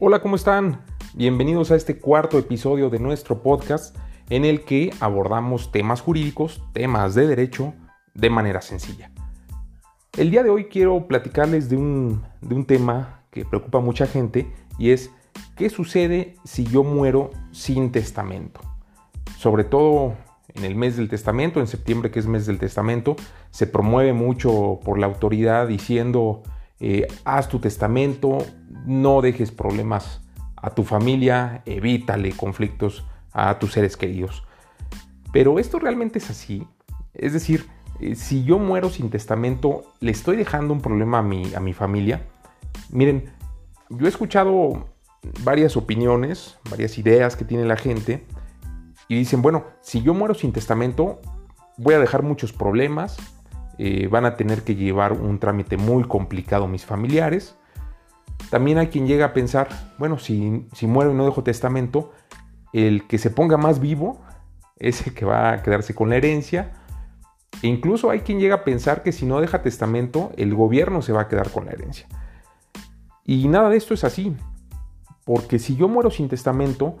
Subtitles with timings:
[0.00, 0.84] Hola, ¿cómo están?
[1.14, 3.96] Bienvenidos a este cuarto episodio de nuestro podcast
[4.30, 7.74] en el que abordamos temas jurídicos, temas de derecho,
[8.14, 9.10] de manera sencilla.
[10.16, 14.06] El día de hoy quiero platicarles de un, de un tema que preocupa a mucha
[14.06, 15.10] gente y es
[15.56, 18.60] ¿qué sucede si yo muero sin testamento?
[19.36, 20.14] Sobre todo
[20.54, 23.16] en el mes del testamento, en septiembre que es mes del testamento,
[23.50, 26.44] se promueve mucho por la autoridad diciendo
[26.80, 28.38] eh, haz tu testamento,
[28.88, 30.22] no dejes problemas
[30.56, 34.44] a tu familia, evítale conflictos a tus seres queridos.
[35.32, 36.66] Pero esto realmente es así.
[37.14, 37.66] Es decir,
[38.00, 41.74] eh, si yo muero sin testamento, le estoy dejando un problema a mi, a mi
[41.74, 42.26] familia.
[42.90, 43.30] Miren,
[43.90, 44.88] yo he escuchado
[45.44, 48.26] varias opiniones, varias ideas que tiene la gente
[49.08, 51.20] y dicen, bueno, si yo muero sin testamento,
[51.76, 53.16] voy a dejar muchos problemas,
[53.78, 57.56] eh, van a tener que llevar un trámite muy complicado mis familiares.
[58.50, 59.68] También hay quien llega a pensar,
[59.98, 62.12] bueno, si, muero y no dejo testamento,
[62.72, 64.20] el que se ponga más vivo
[64.76, 66.72] es el que va a quedarse con la herencia.
[67.62, 71.12] E incluso hay quien llega a pensar que si no deja testamento, el gobierno se
[71.12, 72.06] va a quedar con la herencia.
[73.24, 74.34] Y nada de esto es así,
[75.24, 76.96] porque si yo muero sin testamento,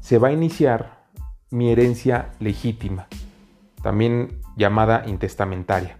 [0.00, 1.02] se va a iniciar
[1.50, 3.08] mi herencia legítima,
[3.82, 5.98] también llamada intestamentaria.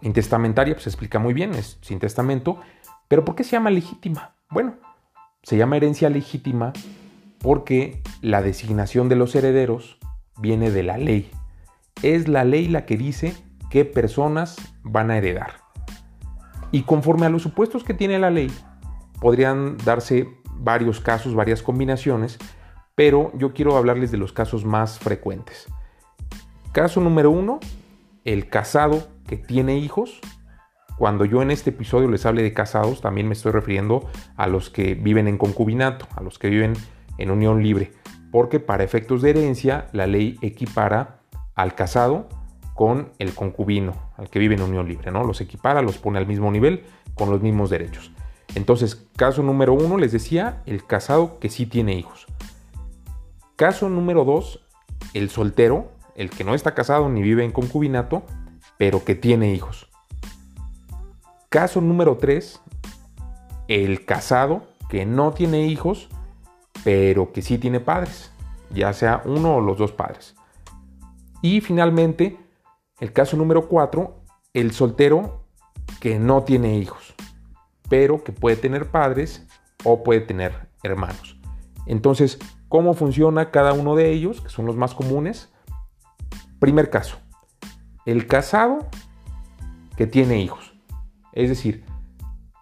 [0.00, 2.60] Intestamentaria, pues se explica muy bien, es sin testamento.
[3.08, 4.34] Pero ¿por qué se llama legítima?
[4.50, 4.74] Bueno,
[5.42, 6.72] se llama herencia legítima
[7.38, 9.98] porque la designación de los herederos
[10.38, 11.30] viene de la ley.
[12.02, 13.34] Es la ley la que dice
[13.70, 15.54] qué personas van a heredar.
[16.70, 18.50] Y conforme a los supuestos que tiene la ley,
[19.20, 22.38] podrían darse varios casos, varias combinaciones,
[22.94, 25.66] pero yo quiero hablarles de los casos más frecuentes.
[26.72, 27.60] Caso número uno,
[28.24, 30.20] el casado que tiene hijos.
[31.02, 34.70] Cuando yo en este episodio les hable de casados, también me estoy refiriendo a los
[34.70, 36.74] que viven en concubinato, a los que viven
[37.18, 37.90] en unión libre,
[38.30, 41.18] porque para efectos de herencia la ley equipara
[41.56, 42.28] al casado
[42.74, 45.24] con el concubino, al que vive en unión libre, ¿no?
[45.24, 46.84] Los equipara, los pone al mismo nivel,
[47.16, 48.12] con los mismos derechos.
[48.54, 52.28] Entonces, caso número uno, les decía, el casado que sí tiene hijos.
[53.56, 54.64] Caso número dos,
[55.14, 58.22] el soltero, el que no está casado ni vive en concubinato,
[58.78, 59.91] pero que tiene hijos.
[61.52, 62.62] Caso número 3,
[63.68, 66.08] el casado que no tiene hijos,
[66.82, 68.32] pero que sí tiene padres,
[68.70, 70.34] ya sea uno o los dos padres.
[71.42, 72.38] Y finalmente,
[73.00, 74.18] el caso número 4,
[74.54, 75.44] el soltero
[76.00, 77.14] que no tiene hijos,
[77.90, 79.46] pero que puede tener padres
[79.84, 81.38] o puede tener hermanos.
[81.84, 82.38] Entonces,
[82.70, 85.52] ¿cómo funciona cada uno de ellos, que son los más comunes?
[86.60, 87.18] Primer caso,
[88.06, 88.78] el casado
[89.98, 90.71] que tiene hijos.
[91.32, 91.84] Es decir,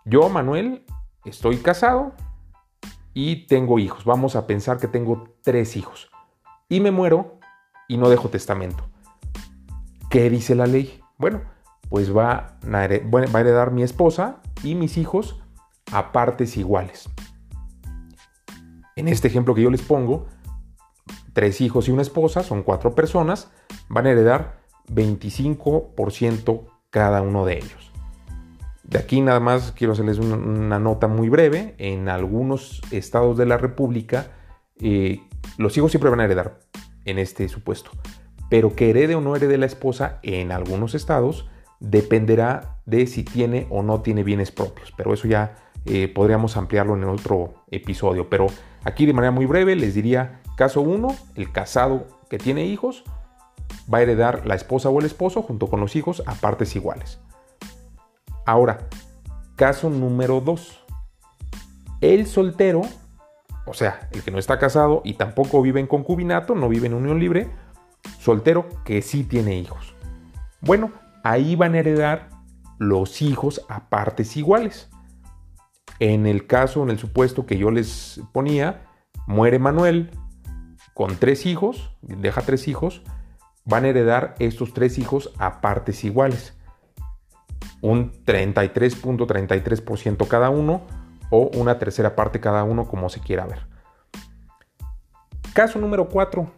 [0.05, 0.85] yo, Manuel,
[1.25, 2.15] estoy casado
[3.15, 4.05] y tengo hijos.
[4.05, 6.11] Vamos a pensar que tengo tres hijos.
[6.69, 7.39] Y me muero
[7.89, 8.85] y no dejo testamento.
[10.09, 11.01] ¿Qué dice la ley?
[11.19, 11.43] Bueno,
[11.89, 15.41] pues va a, heredar mi esposa y mis hijos
[15.93, 17.09] a partes iguales.
[18.97, 20.27] En este ejemplo que yo les pongo,
[21.33, 23.51] tres hijos y una esposa, son cuatro personas,
[23.89, 27.90] van a heredar 25% cada uno de ellos.
[28.91, 31.77] De aquí nada más quiero hacerles una, nota muy breve.
[31.79, 34.27] En algunos estados de la República,
[34.81, 35.21] eh,
[35.59, 36.59] los hijos siempre van a heredar
[37.05, 37.93] en este supuesto.
[38.51, 43.69] Pero que herede o no herede la esposa en algunos estados dependerá de si tiene
[43.71, 44.93] o no tiene bienes propios.
[44.97, 45.55] Pero eso ya
[45.87, 48.29] eh, podríamos ampliarlo en otro episodio.
[48.29, 48.49] Pero
[48.83, 53.05] aquí de manera muy breve les diría, caso 1, el casado que tiene hijos
[53.93, 57.21] va a heredar la esposa o el esposo junto con los hijos a partes iguales.
[58.47, 58.89] Ahora,
[59.57, 60.85] caso número 2.
[62.01, 62.83] El soltero,
[63.67, 66.95] o sea, el que no está casado y tampoco vive en concubinato, no vive en
[66.95, 67.51] unión libre,
[68.19, 69.95] soltero que sí tiene hijos.
[70.61, 70.93] Bueno,
[71.23, 72.31] ahí van a heredar
[72.79, 74.89] los hijos a partes iguales.
[75.99, 78.87] En el caso, en el supuesto que yo les ponía,
[79.27, 80.11] muere Manuel
[80.95, 83.03] con tres hijos, deja tres hijos,
[83.65, 86.55] van a heredar estos tres hijos a partes iguales.
[87.81, 90.83] Un 33.33% cada uno
[91.31, 93.67] o una tercera parte cada uno como se quiera ver.
[95.55, 96.51] Caso número 4.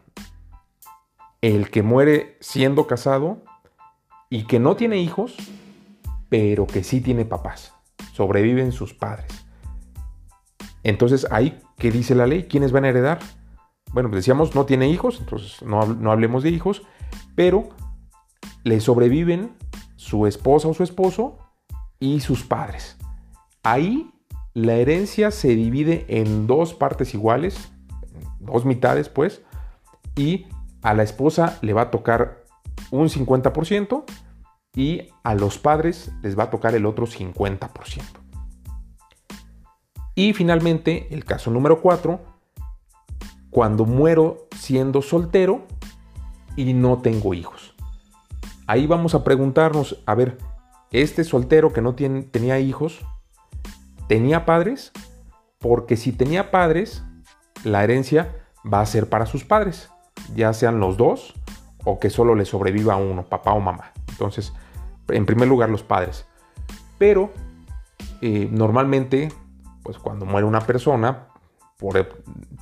[1.40, 3.42] El que muere siendo casado
[4.30, 5.36] y que no tiene hijos,
[6.28, 7.74] pero que sí tiene papás.
[8.12, 9.46] Sobreviven sus padres.
[10.82, 12.44] Entonces ahí, ¿qué dice la ley?
[12.44, 13.20] ¿Quiénes van a heredar?
[13.92, 16.82] Bueno, pues decíamos, no tiene hijos, entonces no, no hablemos de hijos,
[17.34, 17.68] pero
[18.64, 19.52] le sobreviven
[20.02, 21.38] su esposa o su esposo
[22.00, 22.96] y sus padres.
[23.62, 24.10] Ahí
[24.52, 27.70] la herencia se divide en dos partes iguales,
[28.40, 29.42] dos mitades pues,
[30.16, 30.46] y
[30.82, 32.44] a la esposa le va a tocar
[32.90, 34.02] un 50%
[34.74, 38.02] y a los padres les va a tocar el otro 50%.
[40.16, 42.20] Y finalmente, el caso número 4,
[43.50, 45.62] cuando muero siendo soltero
[46.56, 47.71] y no tengo hijos.
[48.72, 50.38] Ahí vamos a preguntarnos, a ver,
[50.92, 53.04] este soltero que no tenía hijos,
[54.08, 54.92] ¿tenía padres?
[55.58, 57.04] Porque si tenía padres,
[57.64, 58.34] la herencia
[58.64, 59.90] va a ser para sus padres,
[60.34, 61.34] ya sean los dos
[61.84, 63.92] o que solo le sobreviva uno, papá o mamá.
[64.08, 64.54] Entonces,
[65.08, 66.24] en primer lugar los padres.
[66.96, 67.30] Pero
[68.22, 69.30] eh, normalmente,
[69.82, 71.26] pues cuando muere una persona,
[71.82, 72.08] por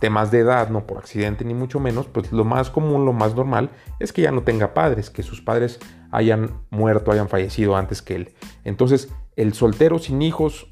[0.01, 3.37] temas de edad, no por accidente ni mucho menos, pues lo más común, lo más
[3.37, 5.79] normal es que ya no tenga padres, que sus padres
[6.11, 8.35] hayan muerto, hayan fallecido antes que él.
[8.65, 10.71] Entonces, el soltero sin hijos,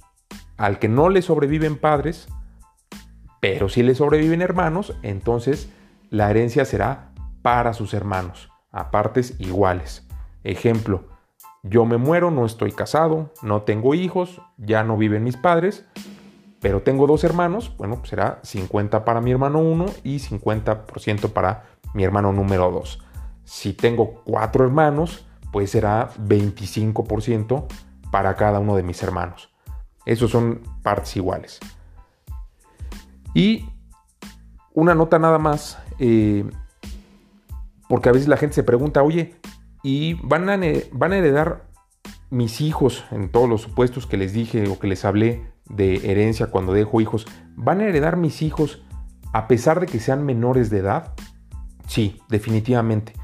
[0.56, 2.28] al que no le sobreviven padres,
[3.40, 5.70] pero si le sobreviven hermanos, entonces
[6.10, 7.12] la herencia será
[7.42, 10.06] para sus hermanos, a partes iguales.
[10.42, 11.04] Ejemplo,
[11.62, 15.84] yo me muero, no estoy casado, no tengo hijos, ya no viven mis padres,
[16.60, 21.64] pero tengo dos hermanos, bueno, pues será 50 para mi hermano 1 y 50% para
[21.94, 23.02] mi hermano número 2.
[23.44, 27.66] Si tengo cuatro hermanos, pues será 25%
[28.10, 29.50] para cada uno de mis hermanos.
[30.04, 31.60] Esos son partes iguales.
[33.34, 33.68] Y
[34.72, 36.48] una nota nada más, eh,
[37.88, 39.34] porque a veces la gente se pregunta, oye,
[39.82, 40.58] ¿y van a,
[40.92, 41.68] van a heredar
[42.30, 46.46] mis hijos en todos los supuestos que les dije o que les hablé de herencia
[46.48, 48.82] cuando dejo hijos, ¿van a heredar mis hijos
[49.32, 51.14] a pesar de que sean menores de edad?
[51.86, 53.14] Sí, definitivamente.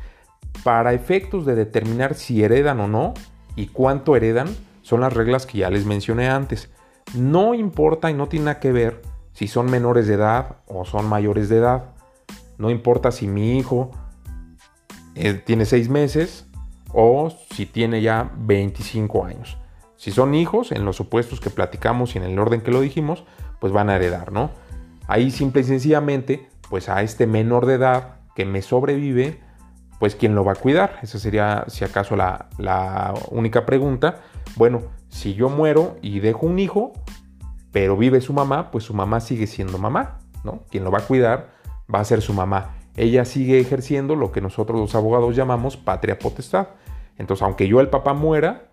[0.64, 3.14] Para efectos de determinar si heredan o no
[3.54, 4.48] y cuánto heredan,
[4.82, 6.70] son las reglas que ya les mencioné antes.
[7.14, 9.02] No importa y no tiene nada que ver
[9.32, 11.94] si son menores de edad o son mayores de edad.
[12.58, 13.90] No importa si mi hijo
[15.14, 16.46] eh, tiene seis meses
[16.92, 19.58] o si tiene ya 25 años.
[19.96, 23.24] Si son hijos, en los supuestos que platicamos y en el orden que lo dijimos,
[23.60, 24.50] pues van a heredar, ¿no?
[25.06, 29.40] Ahí simple y sencillamente, pues a este menor de edad que me sobrevive,
[30.04, 30.98] pues quién lo va a cuidar.
[31.00, 34.20] Esa sería, si acaso, la, la única pregunta.
[34.56, 36.92] Bueno, si yo muero y dejo un hijo,
[37.72, 40.64] pero vive su mamá, pues su mamá sigue siendo mamá, ¿no?
[40.70, 41.52] Quien lo va a cuidar
[41.88, 42.74] va a ser su mamá.
[42.98, 46.68] Ella sigue ejerciendo lo que nosotros los abogados llamamos patria potestad.
[47.16, 48.72] Entonces, aunque yo el papá muera,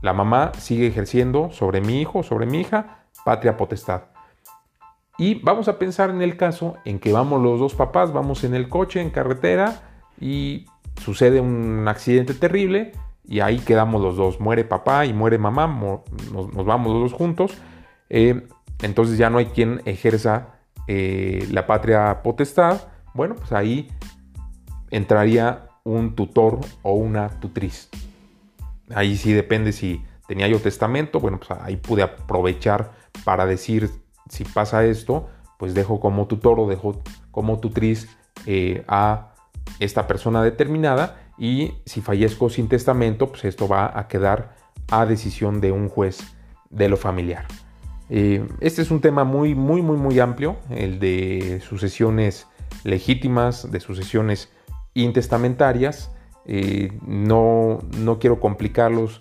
[0.00, 4.02] la mamá sigue ejerciendo sobre mi hijo, sobre mi hija, patria potestad.
[5.18, 8.54] Y vamos a pensar en el caso en que vamos los dos papás, vamos en
[8.54, 10.66] el coche, en carretera, y
[11.00, 12.92] sucede un accidente terrible,
[13.28, 14.40] y ahí quedamos los dos.
[14.40, 15.66] Muere papá y muere mamá,
[16.32, 17.58] nos, vamos los dos juntos.
[18.08, 18.46] Eh,
[18.82, 20.54] entonces ya no hay quien ejerza
[20.86, 22.82] eh, la patria potestad.
[23.14, 23.88] Bueno, pues ahí
[24.90, 27.88] entraría un tutor o una tutriz.
[28.94, 32.92] Ahí sí depende si tenía yo testamento, bueno, pues ahí pude aprovechar
[33.24, 33.90] para decir
[34.28, 35.28] si pasa esto,
[35.58, 38.08] pues dejo como tutor o dejo como tutriz
[38.46, 39.34] eh, a
[39.80, 44.56] esta persona determinada y si fallezco sin testamento, pues esto va a quedar
[44.90, 46.18] a decisión de un juez
[46.70, 47.46] de lo familiar.
[48.08, 52.46] Eh, este es un tema muy, muy, muy, muy amplio, el de sucesiones
[52.84, 54.50] legítimas, de sucesiones
[54.94, 56.10] intestamentarias.
[56.46, 59.20] Eh, no, no, quiero complicarlos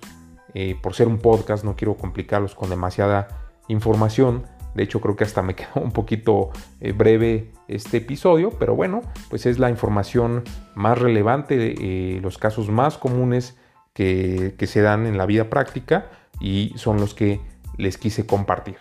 [0.54, 3.28] eh, por ser un podcast, no quiero complicarlos con demasiada
[3.68, 4.46] información.
[4.76, 9.02] De hecho, creo que hasta me quedó un poquito eh, breve este episodio, pero bueno,
[9.30, 10.44] pues es la información
[10.76, 13.58] más relevante, los casos más comunes
[13.94, 17.40] que, que se dan en la vida práctica y son los que
[17.78, 18.78] les quise compartir.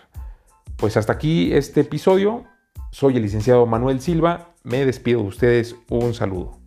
[0.77, 2.43] Pues hasta aquí este episodio.
[2.91, 4.49] Soy el licenciado Manuel Silva.
[4.63, 5.75] Me despido de ustedes.
[5.89, 6.64] Un saludo.